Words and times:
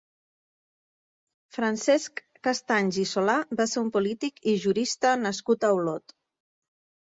Francesc 1.57 2.21
Castanys 2.47 2.97
i 3.03 3.05
Solà 3.09 3.35
va 3.61 3.69
ser 3.75 3.79
un 3.83 3.93
polític 3.99 4.41
i 4.55 4.57
jurista 4.65 5.13
nascut 5.27 5.69
a 5.69 5.73
Olot. 5.83 6.17